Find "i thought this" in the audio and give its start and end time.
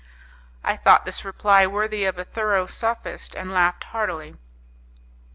0.63-1.23